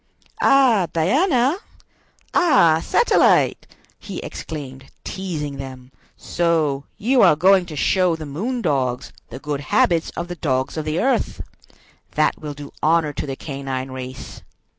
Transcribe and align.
"Ah, 0.41 0.87
Diana! 0.91 1.57
Ah, 2.33 2.81
Satellite!" 2.83 3.67
he 3.99 4.17
exclaimed, 4.21 4.85
teasing 5.03 5.57
them; 5.57 5.91
"so 6.17 6.85
you 6.97 7.21
are 7.21 7.35
going 7.35 7.67
to 7.67 7.75
show 7.75 8.15
the 8.15 8.25
moon 8.25 8.63
dogs 8.63 9.13
the 9.29 9.37
good 9.37 9.59
habits 9.61 10.09
of 10.17 10.27
the 10.27 10.35
dogs 10.35 10.75
of 10.75 10.85
the 10.85 10.99
earth! 10.99 11.41
That 12.15 12.39
will 12.39 12.55
do 12.55 12.71
honor 12.81 13.13
to 13.13 13.27
the 13.27 13.35
canine 13.35 13.91
race! 13.91 14.41